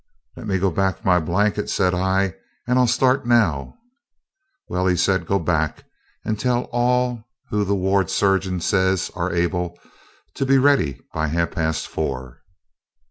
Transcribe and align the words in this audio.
"Let 0.35 0.47
me 0.47 0.57
go 0.57 0.71
back 0.71 0.97
for 0.97 1.05
my 1.05 1.19
blanket," 1.19 1.69
said 1.69 1.93
I, 1.93 2.33
"and 2.65 2.79
I'll 2.79 2.87
start 2.87 3.23
now." 3.27 3.75
"Well," 4.67 4.97
said 4.97 5.19
he, 5.21 5.25
"go 5.27 5.37
back, 5.37 5.83
and 6.25 6.39
tell 6.39 6.63
all 6.71 7.23
who 7.49 7.63
the 7.63 7.75
ward 7.75 8.09
surgeon 8.09 8.61
says 8.61 9.11
are 9.15 9.31
able, 9.31 9.77
to 10.33 10.43
be 10.43 10.57
ready 10.57 10.99
by 11.13 11.27
half 11.27 11.51
past 11.51 11.87
four." 11.87 12.41